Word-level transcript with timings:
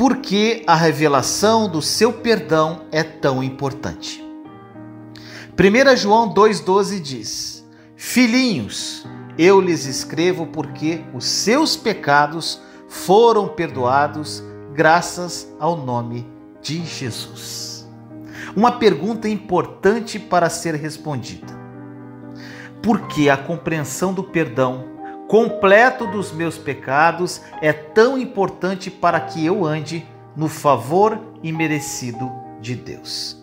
Por 0.00 0.16
que 0.16 0.64
a 0.66 0.74
revelação 0.74 1.68
do 1.68 1.82
seu 1.82 2.10
perdão 2.10 2.86
é 2.90 3.02
tão 3.02 3.42
importante? 3.42 4.24
1 5.58 5.96
João 5.96 6.32
2,12 6.32 7.00
diz: 7.00 7.68
Filhinhos, 7.94 9.06
eu 9.36 9.60
lhes 9.60 9.84
escrevo 9.84 10.46
porque 10.46 11.04
os 11.12 11.26
seus 11.26 11.76
pecados 11.76 12.62
foram 12.88 13.48
perdoados 13.48 14.42
graças 14.72 15.46
ao 15.60 15.76
nome 15.76 16.26
de 16.62 16.82
Jesus. 16.82 17.86
Uma 18.56 18.72
pergunta 18.72 19.28
importante 19.28 20.18
para 20.18 20.48
ser 20.48 20.76
respondida: 20.76 21.59
Por 22.82 23.02
que 23.08 23.28
a 23.28 23.36
compreensão 23.36 24.12
do 24.12 24.24
perdão 24.24 24.88
completo 25.28 26.06
dos 26.06 26.32
meus 26.32 26.58
pecados 26.58 27.40
é 27.60 27.72
tão 27.72 28.18
importante 28.18 28.90
para 28.90 29.20
que 29.20 29.44
eu 29.44 29.64
ande 29.64 30.06
no 30.34 30.48
favor 30.48 31.20
imerecido 31.42 32.30
de 32.60 32.74
Deus? 32.74 33.36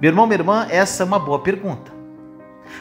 Meu 0.00 0.10
irmão, 0.10 0.26
minha 0.26 0.38
irmã, 0.38 0.66
essa 0.70 1.02
é 1.02 1.06
uma 1.06 1.18
boa 1.18 1.40
pergunta. 1.40 1.92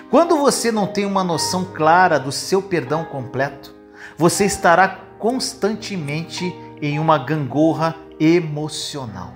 Quando 0.09 0.37
você 0.37 0.71
não 0.71 0.87
tem 0.87 1.05
uma 1.05 1.23
noção 1.23 1.65
clara 1.65 2.19
do 2.19 2.31
seu 2.31 2.61
perdão 2.61 3.05
completo, 3.05 3.73
você 4.17 4.45
estará 4.45 4.87
constantemente 5.19 6.55
em 6.81 6.99
uma 6.99 7.17
gangorra 7.17 7.95
emocional. 8.19 9.33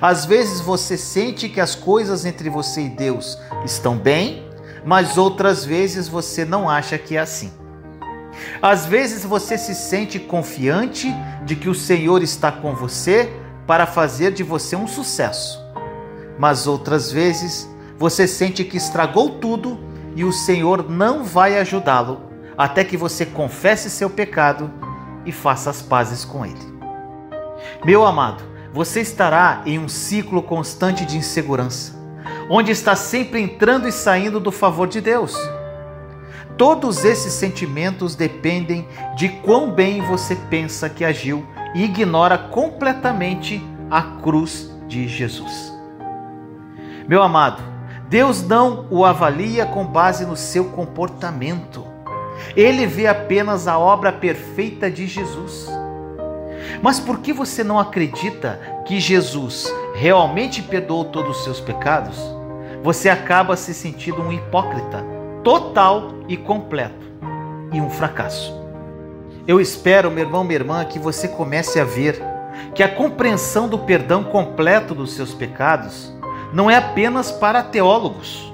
Às 0.00 0.24
vezes 0.24 0.60
você 0.60 0.96
sente 0.96 1.48
que 1.48 1.60
as 1.60 1.74
coisas 1.74 2.24
entre 2.24 2.48
você 2.48 2.82
e 2.82 2.88
Deus 2.88 3.38
estão 3.64 3.96
bem, 3.96 4.48
mas 4.84 5.16
outras 5.18 5.64
vezes 5.64 6.08
você 6.08 6.44
não 6.44 6.68
acha 6.68 6.98
que 6.98 7.16
é 7.16 7.20
assim. 7.20 7.52
Às 8.60 8.86
vezes 8.86 9.24
você 9.24 9.58
se 9.58 9.74
sente 9.74 10.18
confiante 10.18 11.12
de 11.44 11.54
que 11.54 11.68
o 11.68 11.74
Senhor 11.74 12.22
está 12.22 12.50
com 12.50 12.74
você 12.74 13.32
para 13.66 13.86
fazer 13.86 14.32
de 14.32 14.42
você 14.42 14.74
um 14.74 14.86
sucesso, 14.86 15.62
mas 16.38 16.66
outras 16.66 17.12
vezes 17.12 17.68
você 17.98 18.26
sente 18.26 18.64
que 18.64 18.76
estragou 18.76 19.38
tudo 19.38 19.78
e 20.16 20.24
o 20.24 20.32
Senhor 20.32 20.88
não 20.90 21.24
vai 21.24 21.58
ajudá-lo 21.58 22.22
até 22.56 22.84
que 22.84 22.96
você 22.96 23.24
confesse 23.24 23.88
seu 23.88 24.10
pecado 24.10 24.70
e 25.24 25.32
faça 25.32 25.70
as 25.70 25.80
pazes 25.80 26.24
com 26.24 26.44
ele. 26.44 26.72
Meu 27.84 28.04
amado, 28.04 28.42
você 28.72 29.00
estará 29.00 29.62
em 29.64 29.78
um 29.78 29.88
ciclo 29.88 30.42
constante 30.42 31.04
de 31.04 31.16
insegurança, 31.16 31.94
onde 32.48 32.70
está 32.70 32.94
sempre 32.94 33.40
entrando 33.40 33.88
e 33.88 33.92
saindo 33.92 34.40
do 34.40 34.52
favor 34.52 34.86
de 34.86 35.00
Deus. 35.00 35.36
Todos 36.56 37.04
esses 37.04 37.32
sentimentos 37.32 38.14
dependem 38.14 38.86
de 39.16 39.28
quão 39.28 39.70
bem 39.70 40.02
você 40.02 40.36
pensa 40.36 40.88
que 40.88 41.04
agiu 41.04 41.46
e 41.74 41.84
ignora 41.84 42.36
completamente 42.36 43.64
a 43.90 44.02
cruz 44.22 44.70
de 44.86 45.08
Jesus. 45.08 45.72
Meu 47.08 47.22
amado, 47.22 47.62
Deus 48.08 48.46
não 48.46 48.86
o 48.90 49.04
avalia 49.04 49.64
com 49.64 49.86
base 49.86 50.26
no 50.26 50.36
seu 50.36 50.66
comportamento. 50.66 51.86
Ele 52.54 52.86
vê 52.86 53.06
apenas 53.06 53.66
a 53.66 53.78
obra 53.78 54.12
perfeita 54.12 54.90
de 54.90 55.06
Jesus. 55.06 55.68
Mas 56.82 57.00
por 57.00 57.20
que 57.20 57.32
você 57.32 57.64
não 57.64 57.78
acredita 57.78 58.60
que 58.86 59.00
Jesus 59.00 59.72
realmente 60.02 60.60
perdoou 60.60 61.04
todos 61.04 61.38
os 61.38 61.44
seus 61.44 61.60
pecados? 61.60 62.18
Você 62.82 63.08
acaba 63.08 63.56
se 63.56 63.72
sentindo 63.72 64.20
um 64.20 64.32
hipócrita 64.32 65.04
total 65.44 66.08
e 66.26 66.36
completo 66.36 67.06
e 67.72 67.80
um 67.80 67.88
fracasso. 67.88 68.52
Eu 69.46 69.60
espero, 69.60 70.10
meu 70.10 70.24
irmão, 70.24 70.42
minha 70.42 70.58
irmã, 70.58 70.84
que 70.84 70.98
você 70.98 71.28
comece 71.28 71.78
a 71.78 71.84
ver 71.84 72.20
que 72.74 72.82
a 72.82 72.88
compreensão 72.88 73.68
do 73.68 73.78
perdão 73.78 74.24
completo 74.24 74.92
dos 74.92 75.12
seus 75.12 75.32
pecados 75.32 76.12
não 76.52 76.68
é 76.68 76.74
apenas 76.74 77.30
para 77.30 77.62
teólogos. 77.62 78.52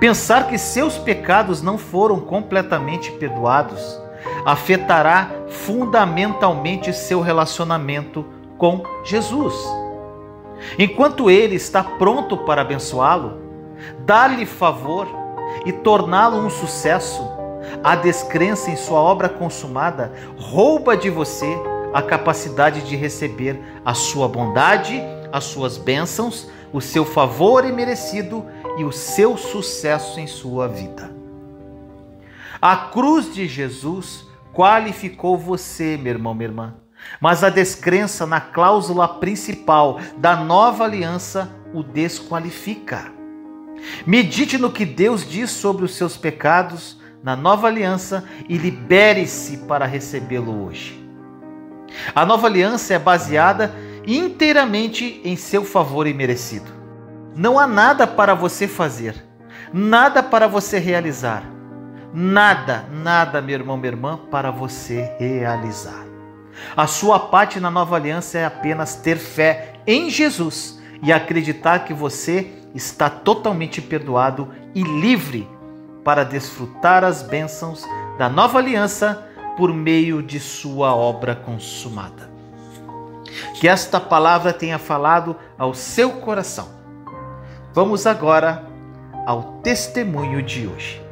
Pensar 0.00 0.48
que 0.48 0.56
seus 0.56 0.96
pecados 0.96 1.60
não 1.60 1.76
foram 1.76 2.18
completamente 2.18 3.12
perdoados 3.12 4.00
afetará 4.46 5.30
fundamentalmente 5.50 6.94
seu 6.94 7.20
relacionamento 7.20 8.24
com 8.56 8.82
Jesus. 9.04 9.54
Enquanto 10.78 11.30
ele 11.30 11.54
está 11.54 11.82
pronto 11.82 12.36
para 12.38 12.62
abençoá-lo, 12.62 13.40
dar-lhe 14.00 14.46
favor 14.46 15.06
e 15.64 15.72
torná-lo 15.72 16.38
um 16.38 16.50
sucesso, 16.50 17.22
a 17.82 17.96
descrença 17.96 18.70
em 18.70 18.76
sua 18.76 19.00
obra 19.00 19.28
consumada 19.28 20.12
rouba 20.36 20.96
de 20.96 21.10
você 21.10 21.56
a 21.92 22.02
capacidade 22.02 22.82
de 22.82 22.96
receber 22.96 23.58
a 23.84 23.94
sua 23.94 24.28
bondade, 24.28 25.00
as 25.32 25.44
suas 25.44 25.78
bênçãos, 25.78 26.48
o 26.72 26.80
seu 26.80 27.04
favor 27.04 27.64
imerecido 27.64 28.44
e 28.76 28.84
o 28.84 28.92
seu 28.92 29.36
sucesso 29.36 30.20
em 30.20 30.26
sua 30.26 30.68
vida. 30.68 31.10
A 32.60 32.76
cruz 32.76 33.34
de 33.34 33.46
Jesus 33.46 34.26
qualificou 34.52 35.36
você, 35.36 35.96
meu 35.96 36.12
irmão, 36.12 36.34
minha 36.34 36.48
irmã, 36.48 36.74
mas 37.20 37.42
a 37.42 37.48
descrença 37.48 38.26
na 38.26 38.40
cláusula 38.40 39.06
principal 39.06 40.00
da 40.16 40.36
nova 40.36 40.84
aliança 40.84 41.50
o 41.72 41.82
desqualifica. 41.82 43.12
Medite 44.06 44.58
no 44.58 44.70
que 44.70 44.84
Deus 44.84 45.28
diz 45.28 45.50
sobre 45.50 45.84
os 45.84 45.94
seus 45.94 46.16
pecados 46.16 46.98
na 47.22 47.34
nova 47.34 47.66
aliança 47.66 48.24
e 48.48 48.56
libere-se 48.56 49.58
para 49.58 49.84
recebê-lo 49.84 50.64
hoje. 50.64 51.04
A 52.14 52.24
nova 52.24 52.46
aliança 52.46 52.94
é 52.94 52.98
baseada 52.98 53.74
inteiramente 54.06 55.20
em 55.24 55.36
seu 55.36 55.64
favor 55.64 56.06
imerecido. 56.06 56.70
Não 57.34 57.58
há 57.58 57.66
nada 57.66 58.06
para 58.06 58.34
você 58.34 58.66
fazer, 58.68 59.14
nada 59.72 60.22
para 60.22 60.46
você 60.46 60.78
realizar, 60.78 61.42
nada, 62.14 62.86
nada, 62.90 63.42
meu 63.42 63.56
irmão, 63.56 63.76
minha 63.76 63.92
irmã, 63.92 64.18
para 64.30 64.50
você 64.50 65.14
realizar. 65.18 66.15
A 66.76 66.86
sua 66.86 67.18
parte 67.18 67.60
na 67.60 67.70
nova 67.70 67.96
aliança 67.96 68.38
é 68.38 68.44
apenas 68.44 68.96
ter 68.96 69.16
fé 69.16 69.74
em 69.86 70.10
Jesus 70.10 70.80
e 71.02 71.12
acreditar 71.12 71.80
que 71.80 71.94
você 71.94 72.50
está 72.74 73.08
totalmente 73.08 73.80
perdoado 73.80 74.48
e 74.74 74.82
livre 74.82 75.48
para 76.04 76.24
desfrutar 76.24 77.04
as 77.04 77.22
bênçãos 77.22 77.84
da 78.18 78.28
nova 78.28 78.58
aliança 78.58 79.26
por 79.56 79.72
meio 79.72 80.22
de 80.22 80.38
sua 80.38 80.94
obra 80.94 81.34
consumada. 81.34 82.30
Que 83.58 83.68
esta 83.68 83.98
palavra 83.98 84.52
tenha 84.52 84.78
falado 84.78 85.36
ao 85.58 85.74
seu 85.74 86.12
coração. 86.20 86.68
Vamos 87.72 88.06
agora 88.06 88.64
ao 89.26 89.60
testemunho 89.62 90.42
de 90.42 90.66
hoje. 90.66 91.02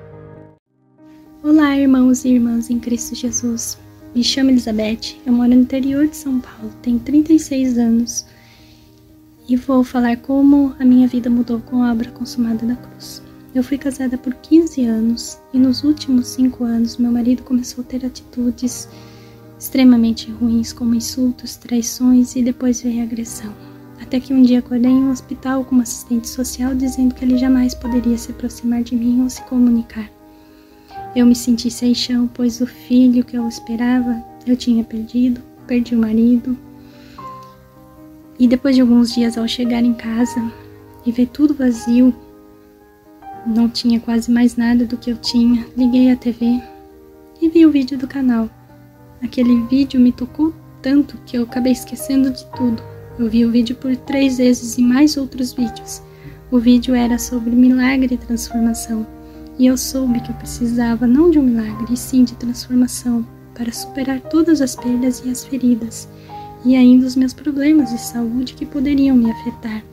Olá, 1.43 1.77
irmãos 1.77 2.25
e 2.25 2.31
irmãs 2.31 2.71
em 2.71 2.79
Cristo 2.79 3.15
Jesus. 3.15 3.84
Me 4.15 4.23
chamo 4.23 4.51
Elizabeth, 4.51 5.17
eu 5.27 5.33
moro 5.33 5.49
no 5.49 5.57
interior 5.57 6.07
de 6.07 6.17
São 6.17 6.39
Paulo, 6.39 6.73
tenho 6.81 7.01
36 7.01 7.79
anos 7.79 8.25
e 9.49 9.57
vou 9.57 9.83
falar 9.83 10.19
como 10.19 10.73
a 10.79 10.85
minha 10.85 11.09
vida 11.09 11.29
mudou 11.29 11.59
com 11.59 11.83
a 11.83 11.91
obra 11.91 12.13
consumada 12.13 12.65
da 12.65 12.77
cruz. 12.77 13.21
Eu 13.53 13.65
fui 13.65 13.77
casada 13.77 14.17
por 14.17 14.33
15 14.33 14.85
anos 14.85 15.39
e 15.53 15.59
nos 15.59 15.83
últimos 15.83 16.29
5 16.29 16.63
anos 16.63 16.97
meu 16.97 17.11
marido 17.11 17.43
começou 17.43 17.83
a 17.83 17.87
ter 17.89 18.07
atitudes 18.07 18.89
extremamente 19.59 20.31
ruins, 20.31 20.73
como 20.73 20.95
insultos, 20.95 21.57
traições 21.57 22.37
e 22.37 22.43
depois 22.43 22.83
veio 22.83 23.01
a 23.01 23.05
agressão. 23.05 23.53
Até 24.01 24.21
que 24.21 24.33
um 24.33 24.43
dia 24.43 24.61
acordei 24.61 24.93
em 24.93 25.03
um 25.03 25.11
hospital 25.11 25.65
com 25.65 25.75
uma 25.75 25.83
assistente 25.83 26.29
social 26.29 26.73
dizendo 26.73 27.17
que 27.17 27.25
ele 27.25 27.37
jamais 27.37 27.75
poderia 27.75 28.17
se 28.17 28.31
aproximar 28.31 28.85
de 28.85 28.95
mim 28.95 29.25
ou 29.25 29.29
se 29.29 29.43
comunicar. 29.43 30.09
Eu 31.15 31.27
me 31.27 31.35
senti 31.35 31.71
sem 31.71 31.95
chão, 31.95 32.29
pois 32.33 32.61
o 32.61 32.67
filho 32.67 33.25
que 33.25 33.37
eu 33.37 33.49
esperava 33.49 34.23
eu 34.47 34.57
tinha 34.57 34.85
perdido, 34.85 35.41
perdi 35.67 35.95
o 35.95 35.99
marido, 35.99 36.57
e 38.39 38.49
depois 38.49 38.75
de 38.75 38.81
alguns 38.81 39.15
dias, 39.15 39.39
ao 39.39 39.47
chegar 39.47 39.83
em 39.85 39.95
casa 39.95 40.53
e 41.07 41.13
ver 41.13 41.27
tudo 41.27 41.55
vazio, 41.55 42.15
não 43.47 43.69
tinha 43.69 44.01
quase 44.01 44.31
mais 44.31 44.57
nada 44.57 44.85
do 44.85 44.97
que 44.97 45.11
eu 45.11 45.17
tinha, 45.17 45.67
liguei 45.77 46.11
a 46.11 46.17
TV 46.17 46.61
e 47.41 47.49
vi 47.49 47.65
o 47.65 47.71
vídeo 47.71 47.97
do 47.97 48.09
canal. 48.09 48.51
Aquele 49.23 49.63
vídeo 49.63 50.01
me 50.01 50.11
tocou 50.11 50.53
tanto 50.83 51.17
que 51.25 51.37
eu 51.39 51.45
acabei 51.45 51.73
esquecendo 51.73 52.31
de 52.31 52.45
tudo. 52.57 52.83
Eu 53.19 53.31
vi 53.31 53.45
o 53.45 53.51
vídeo 53.51 53.77
por 53.77 53.97
três 53.97 54.39
vezes 54.39 54.77
e 54.77 54.83
mais 54.83 55.17
outros 55.17 55.53
vídeos. 55.53 56.03
O 56.51 56.59
vídeo 56.59 56.95
era 56.95 57.19
sobre 57.19 57.51
milagre 57.51 58.15
e 58.15 58.19
transformação. 58.19 59.07
E 59.59 59.67
eu 59.67 59.77
soube 59.77 60.21
que 60.21 60.31
eu 60.31 60.35
precisava 60.37 61.07
não 61.07 61.31
de 61.31 61.39
um 61.39 61.43
milagre, 61.43 61.93
e 61.93 61.97
sim 61.97 62.25
de 62.25 62.35
transformação, 62.35 63.27
para 63.55 63.73
superar 63.73 64.21
todas 64.21 64.61
as 64.61 64.75
perdas 64.75 65.23
e 65.25 65.31
as 65.31 65.45
feridas 65.45 66.09
e 66.65 66.75
ainda 66.75 67.07
os 67.07 67.15
meus 67.15 67.35
problemas 67.35 67.91
de 67.91 68.01
saúde 68.01 68.55
que 68.55 68.65
poderiam 68.65 69.17
me 69.17 69.31
afetar. 69.31 69.85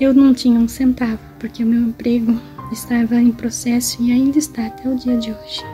Eu 0.00 0.12
não 0.12 0.34
tinha 0.34 0.58
um 0.58 0.68
centavo, 0.68 1.20
porque 1.38 1.62
o 1.62 1.66
meu 1.66 1.80
emprego 1.80 2.38
estava 2.72 3.16
em 3.16 3.32
processo 3.32 4.02
e 4.02 4.12
ainda 4.12 4.38
está 4.38 4.66
até 4.66 4.88
o 4.88 4.96
dia 4.96 5.16
de 5.16 5.30
hoje. 5.30 5.64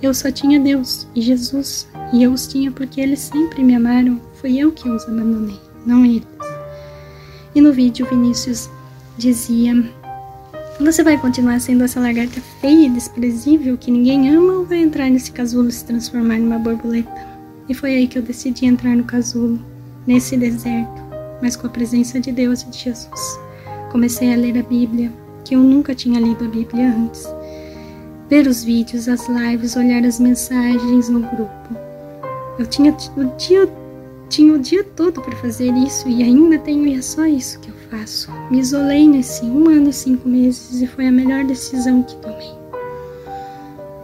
Eu 0.00 0.14
só 0.14 0.30
tinha 0.30 0.60
Deus 0.60 1.06
e 1.14 1.20
Jesus, 1.20 1.88
e 2.12 2.22
eu 2.22 2.32
os 2.32 2.46
tinha 2.46 2.70
porque 2.70 3.00
eles 3.00 3.20
sempre 3.20 3.64
me 3.64 3.74
amaram. 3.74 4.20
Foi 4.34 4.56
eu 4.56 4.70
que 4.70 4.88
os 4.88 5.02
abandonei, 5.04 5.58
não 5.84 6.04
eles. 6.04 6.26
E 7.54 7.60
no 7.60 7.72
vídeo, 7.72 8.06
Vinícius 8.06 8.70
dizia: 9.16 9.74
Você 10.80 11.02
vai 11.02 11.18
continuar 11.18 11.60
sendo 11.60 11.82
essa 11.82 11.98
lagarta 11.98 12.40
feia 12.60 12.86
e 12.86 12.88
desprezível 12.88 13.76
que 13.76 13.90
ninguém 13.90 14.30
ama 14.30 14.52
ou 14.52 14.64
vai 14.64 14.78
entrar 14.78 15.10
nesse 15.10 15.32
casulo 15.32 15.68
e 15.68 15.72
se 15.72 15.84
transformar 15.84 16.38
numa 16.38 16.56
borboleta? 16.56 17.26
E 17.68 17.74
foi 17.74 17.96
aí 17.96 18.06
que 18.06 18.16
eu 18.16 18.22
decidi 18.22 18.64
entrar 18.64 18.94
no 18.94 19.02
casulo, 19.02 19.58
nesse 20.06 20.36
deserto, 20.36 21.02
mas 21.42 21.56
com 21.56 21.66
a 21.66 21.70
presença 21.70 22.20
de 22.20 22.30
Deus 22.30 22.62
e 22.62 22.70
de 22.70 22.78
Jesus. 22.78 23.38
Comecei 23.90 24.32
a 24.32 24.36
ler 24.36 24.56
a 24.56 24.62
Bíblia, 24.62 25.12
que 25.44 25.56
eu 25.56 25.58
nunca 25.58 25.96
tinha 25.96 26.20
lido 26.20 26.44
a 26.44 26.48
Bíblia 26.48 26.94
antes. 26.94 27.26
Ver 28.30 28.46
os 28.46 28.62
vídeos, 28.62 29.08
as 29.08 29.28
lives, 29.28 29.74
olhar 29.74 30.04
as 30.04 30.20
mensagens 30.20 31.08
no 31.08 31.20
grupo. 31.20 31.76
Eu 32.56 32.66
tinha 32.66 32.96
o 33.16 33.24
dia, 33.36 33.68
tinha 34.28 34.52
o 34.52 34.58
dia 34.58 34.84
todo 34.84 35.20
para 35.22 35.36
fazer 35.36 35.72
isso 35.74 36.08
e 36.08 36.22
ainda 36.22 36.58
tenho 36.58 36.86
e 36.86 36.94
é 36.94 37.02
só 37.02 37.24
isso 37.24 37.58
que 37.60 37.70
eu 37.70 37.74
faço. 37.90 38.30
Me 38.50 38.58
isolei 38.58 39.08
nesse 39.08 39.44
um 39.44 39.68
ano 39.68 39.88
e 39.88 39.92
cinco 39.92 40.28
meses 40.28 40.82
e 40.82 40.86
foi 40.86 41.06
a 41.06 41.12
melhor 41.12 41.44
decisão 41.44 42.02
que 42.02 42.16
tomei. 42.16 42.52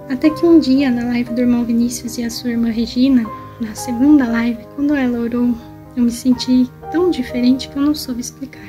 Até 0.08 0.30
que 0.30 0.44
um 0.44 0.58
dia, 0.58 0.90
na 0.90 1.04
live 1.04 1.32
do 1.32 1.40
irmão 1.40 1.64
Vinícius 1.64 2.18
e 2.18 2.24
a 2.24 2.30
sua 2.30 2.50
irmã 2.50 2.70
Regina, 2.70 3.24
na 3.60 3.74
segunda 3.74 4.26
live, 4.26 4.58
quando 4.74 4.94
ela 4.94 5.18
orou, 5.18 5.54
eu 5.96 6.02
me 6.02 6.10
senti 6.10 6.68
tão 6.90 7.10
diferente 7.10 7.68
que 7.68 7.76
eu 7.76 7.82
não 7.82 7.94
soube 7.94 8.20
explicar. 8.20 8.68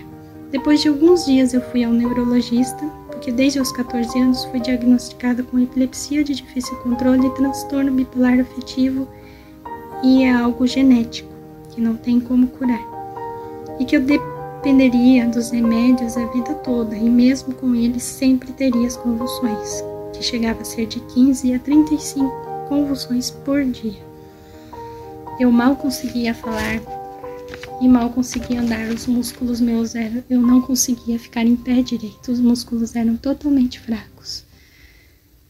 Depois 0.52 0.81
de 0.81 0.88
alguns 0.88 1.25
dias 1.25 1.54
eu 1.54 1.62
fui 1.62 1.84
ao 1.84 1.92
neurologista, 1.92 2.86
porque 3.07 3.31
desde 3.31 3.60
os 3.60 3.72
14 3.72 4.18
anos 4.19 4.46
fui 4.46 4.60
diagnosticada 4.60 5.44
com 5.44 5.60
epilepsia 5.60 6.24
de 6.24 6.36
difícil 6.36 6.75
controle, 6.78 7.30
transtorno 7.31 7.92
bipolar 7.92 8.40
afetivo 8.40 9.07
e 10.04 10.24
é 10.24 10.31
algo 10.31 10.66
genético, 10.68 11.35
que 11.75 11.81
não 11.81 11.95
tem 11.95 12.19
como 12.19 12.48
curar. 12.48 12.81
E 13.80 13.86
que 13.86 13.98
eu 13.98 14.01
dependeria 14.01 15.27
dos 15.27 15.51
remédios 15.51 16.16
a 16.16 16.25
vida 16.27 16.56
toda, 16.56 16.95
e 16.95 17.10
mesmo 17.10 17.54
com 17.54 17.75
eles 17.75 18.01
sempre 18.01 18.51
teria 18.54 18.88
as 18.88 18.95
convulsões, 18.95 19.83
que 20.13 20.24
chegava 20.24 20.62
a 20.62 20.66
ser 20.66 20.88
de 20.88 21.01
15 21.01 21.54
a 21.54 21.60
35 21.60 22.31
convulsões 22.69 23.30
por 23.30 23.63
dia. 23.66 24.01
Eu 25.39 25.51
mal 25.51 25.75
conseguia 25.75 26.33
falar, 26.33 26.81
e 27.81 27.88
mal 27.88 28.10
conseguia 28.10 28.62
andar. 28.62 28.88
Os 28.88 29.06
músculos 29.06 29.60
meus 29.60 29.95
eram, 29.95 30.24
eu 30.30 30.42
não 30.42 30.62
conseguia 30.62 31.19
ficar 31.19 31.45
em 31.45 31.56
pé 31.56 31.81
direito, 31.81 32.31
os 32.31 32.39
músculos 32.39 32.95
eram 32.95 33.18
totalmente 33.18 33.80
fracos. 33.80 34.45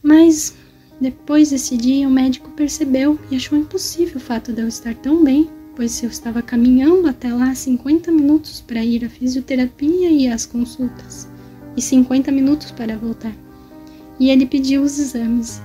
Mas 0.01 0.55
depois 0.99 1.49
desse 1.49 1.75
dia, 1.77 2.07
o 2.07 2.11
médico 2.11 2.49
percebeu 2.51 3.19
e 3.29 3.35
achou 3.35 3.57
impossível 3.57 4.17
o 4.17 4.19
fato 4.19 4.53
de 4.53 4.61
eu 4.61 4.67
estar 4.67 4.95
tão 4.95 5.23
bem, 5.23 5.49
pois 5.75 6.01
eu 6.01 6.09
estava 6.09 6.41
caminhando 6.41 7.07
até 7.07 7.33
lá 7.33 7.53
50 7.53 8.11
minutos 8.11 8.61
para 8.61 8.83
ir 8.83 9.03
à 9.03 9.09
fisioterapia 9.09 10.09
e 10.09 10.27
às 10.27 10.45
consultas, 10.45 11.27
e 11.75 11.81
50 11.81 12.31
minutos 12.31 12.71
para 12.71 12.97
voltar. 12.97 13.33
E 14.19 14.29
ele 14.29 14.45
pediu 14.45 14.81
os 14.81 14.97
exames. 14.97 15.61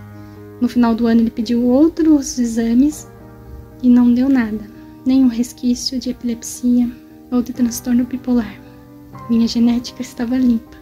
No 0.60 0.68
final 0.68 0.94
do 0.94 1.06
ano, 1.06 1.20
ele 1.20 1.30
pediu 1.30 1.64
outros 1.64 2.38
exames 2.38 3.06
e 3.82 3.88
não 3.88 4.12
deu 4.12 4.28
nada 4.28 4.80
nenhum 5.04 5.28
resquício 5.28 5.98
de 5.98 6.10
epilepsia 6.10 6.90
ou 7.30 7.42
de 7.42 7.52
transtorno 7.52 8.04
bipolar. 8.04 8.60
Minha 9.28 9.46
genética 9.46 10.02
estava 10.02 10.36
limpa. 10.36 10.78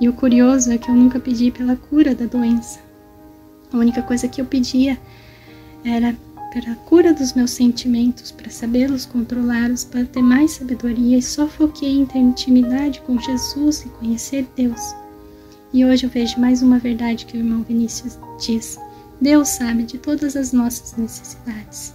E 0.00 0.08
o 0.08 0.12
curioso 0.12 0.72
é 0.72 0.78
que 0.78 0.90
eu 0.90 0.94
nunca 0.94 1.20
pedi 1.20 1.50
pela 1.50 1.76
cura 1.76 2.14
da 2.14 2.24
doença. 2.24 2.80
A 3.72 3.76
única 3.76 4.02
coisa 4.02 4.26
que 4.26 4.40
eu 4.40 4.46
pedia 4.46 4.98
era 5.84 6.16
pela 6.52 6.74
cura 6.76 7.14
dos 7.14 7.32
meus 7.32 7.52
sentimentos, 7.52 8.32
para 8.32 8.50
sabê-los 8.50 9.06
controlá-los, 9.06 9.84
para 9.84 10.04
ter 10.04 10.22
mais 10.22 10.52
sabedoria 10.52 11.18
e 11.18 11.22
só 11.22 11.46
foquei 11.46 12.00
em 12.00 12.06
ter 12.06 12.18
intimidade 12.18 13.00
com 13.02 13.18
Jesus 13.18 13.84
e 13.84 13.88
conhecer 13.90 14.46
Deus. 14.56 14.80
E 15.72 15.84
hoje 15.84 16.04
eu 16.04 16.10
vejo 16.10 16.40
mais 16.40 16.62
uma 16.62 16.78
verdade 16.78 17.24
que 17.24 17.36
o 17.36 17.40
irmão 17.40 17.62
Vinícius 17.62 18.18
diz: 18.44 18.78
Deus 19.20 19.48
sabe 19.48 19.84
de 19.84 19.98
todas 19.98 20.34
as 20.36 20.52
nossas 20.52 20.96
necessidades. 20.96 21.94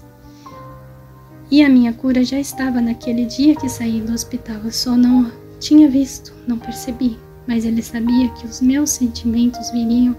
E 1.51 1.61
a 1.61 1.69
minha 1.69 1.91
cura 1.93 2.23
já 2.23 2.39
estava 2.39 2.79
naquele 2.79 3.25
dia 3.25 3.55
que 3.55 3.69
saí 3.69 4.01
do 4.01 4.13
hospital. 4.13 4.57
Eu 4.63 4.71
só 4.71 4.95
não 4.95 5.31
tinha 5.59 5.89
visto, 5.89 6.33
não 6.47 6.57
percebi, 6.57 7.19
mas 7.45 7.65
ele 7.65 7.81
sabia 7.81 8.29
que 8.29 8.47
os 8.47 8.61
meus 8.61 8.91
sentimentos 8.91 9.69
viriam 9.71 10.15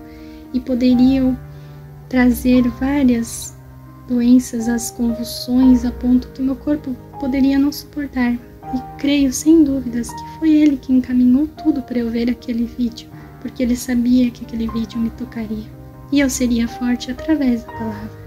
e 0.53 0.61
poderiam 0.61 1.37
trazer 2.09 2.69
várias 2.69 3.56
doenças, 4.09 4.69
as 4.69 4.91
convulsões, 4.91 5.85
a 5.85 5.91
ponto 5.91 6.29
que 6.29 6.43
meu 6.43 6.57
corpo 6.57 6.95
poderia 7.19 7.59
não 7.59 7.73
suportar. 7.73 8.33
E 8.33 8.99
creio 8.99 9.33
sem 9.33 9.63
dúvidas 9.63 10.09
que 10.09 10.39
foi 10.39 10.51
ele 10.51 10.77
que 10.77 10.93
encaminhou 10.93 11.47
tudo 11.47 11.83
para 11.83 11.99
eu 11.99 12.11
ver 12.11 12.29
aquele 12.29 12.65
vídeo, 12.65 13.09
porque 13.41 13.63
ele 13.63 13.77
sabia 13.77 14.31
que 14.31 14.45
aquele 14.45 14.69
vídeo 14.69 14.99
me 14.99 15.11
tocaria. 15.11 15.67
E 16.11 16.21
eu 16.21 16.29
seria 16.29 16.67
forte 16.67 17.11
através 17.11 17.65
da 17.65 17.73
palavra. 17.73 18.27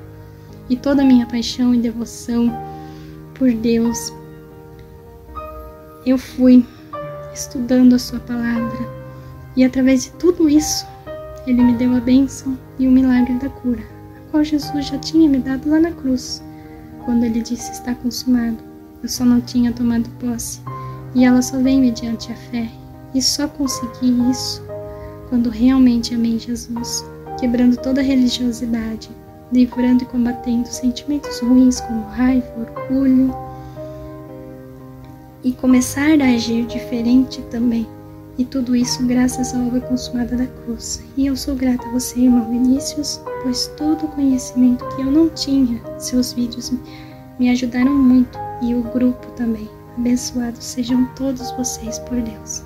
E 0.69 0.77
toda 0.77 1.01
a 1.01 1.05
minha 1.05 1.25
paixão 1.25 1.73
e 1.73 1.79
devoção 1.79 2.51
por 3.33 3.51
Deus, 3.51 4.13
eu 6.05 6.17
fui 6.17 6.65
estudando 7.33 7.95
a 7.95 7.99
Sua 7.99 8.19
palavra 8.19 8.99
e 9.55 9.63
através 9.63 10.05
de 10.05 10.11
tudo 10.11 10.49
isso, 10.49 10.85
Ele 11.45 11.61
me 11.61 11.73
deu 11.73 11.95
a 11.95 11.99
bênção 11.99 12.57
e 12.77 12.87
o 12.87 12.91
milagre 12.91 13.33
da 13.39 13.49
cura, 13.49 13.83
qual 14.31 14.43
Jesus 14.43 14.85
já 14.85 14.97
tinha 14.97 15.29
me 15.29 15.39
dado 15.39 15.69
lá 15.69 15.79
na 15.79 15.91
cruz, 15.91 16.43
quando 17.05 17.23
Ele 17.23 17.41
disse: 17.41 17.71
Está 17.71 17.93
consumado. 17.95 18.57
Eu 19.01 19.09
só 19.09 19.23
não 19.23 19.39
tinha 19.39 19.71
tomado 19.71 20.09
posse 20.19 20.59
e 21.15 21.23
ela 21.23 21.41
só 21.41 21.57
vem 21.57 21.79
mediante 21.79 22.31
a 22.31 22.35
fé. 22.35 22.69
E 23.13 23.21
só 23.21 23.47
consegui 23.47 24.11
isso 24.29 24.61
quando 25.29 25.49
realmente 25.49 26.13
amei 26.13 26.37
Jesus, 26.37 27.03
quebrando 27.39 27.77
toda 27.77 28.01
religiosidade 28.01 29.09
livrando 29.51 30.03
e 30.03 30.05
combatendo 30.05 30.67
sentimentos 30.67 31.39
ruins 31.39 31.79
como 31.81 32.07
raiva, 32.09 32.47
orgulho 32.57 33.33
e 35.43 35.51
começar 35.53 36.21
a 36.21 36.35
agir 36.35 36.65
diferente 36.65 37.41
também. 37.43 37.87
E 38.39 38.45
tudo 38.45 38.73
isso 38.73 39.05
graças 39.05 39.53
à 39.53 39.59
obra 39.59 39.81
consumada 39.81 40.37
da 40.37 40.47
cruz. 40.47 41.03
E 41.17 41.27
eu 41.27 41.35
sou 41.35 41.55
grata 41.55 41.85
a 41.85 41.91
você, 41.91 42.21
irmão 42.21 42.49
Vinícius, 42.49 43.21
pois 43.43 43.67
todo 43.75 44.05
o 44.05 44.07
conhecimento 44.07 44.87
que 44.95 45.01
eu 45.01 45.11
não 45.11 45.27
tinha, 45.27 45.77
seus 45.99 46.31
vídeos 46.31 46.71
me 47.37 47.49
ajudaram 47.49 47.93
muito 47.93 48.39
e 48.61 48.73
o 48.73 48.81
grupo 48.81 49.29
também. 49.31 49.69
Abençoados 49.97 50.63
sejam 50.63 51.05
todos 51.15 51.51
vocês 51.51 51.99
por 51.99 52.21
Deus. 52.21 52.63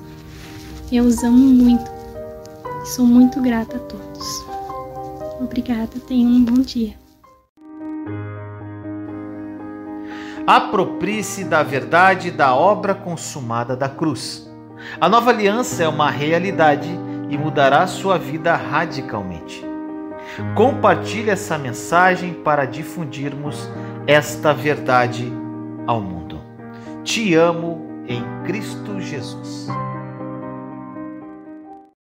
Eu 0.92 1.06
os 1.06 1.24
amo 1.24 1.38
muito 1.38 1.92
e 2.84 2.86
sou 2.86 3.08
muito 3.08 3.42
grata 3.42 3.78
a 3.78 3.80
todos. 3.80 4.46
Obrigada, 5.42 6.00
tenha 6.08 6.28
um 6.28 6.46
bom 6.46 6.62
dia. 6.62 6.94
Aproprie-se 10.46 11.44
da 11.44 11.64
verdade 11.64 12.30
da 12.30 12.54
obra 12.54 12.94
consumada 12.94 13.76
da 13.76 13.90
cruz. 13.90 14.53
A 15.00 15.10
nova 15.10 15.30
aliança 15.30 15.84
é 15.84 15.88
uma 15.88 16.10
realidade 16.10 16.90
e 17.30 17.38
mudará 17.38 17.86
sua 17.88 18.18
vida 18.18 18.56
radicalmente. 18.56 19.66
Compartilhe 20.56 21.30
essa 21.30 21.58
mensagem 21.58 22.34
para 22.34 22.66
difundirmos 22.66 23.70
esta 24.08 24.54
verdade 24.54 25.32
ao 25.86 26.02
mundo. 26.02 26.42
Te 27.04 27.34
amo 27.36 28.06
em 28.08 28.24
Cristo 28.46 29.00
Jesus. 29.00 29.68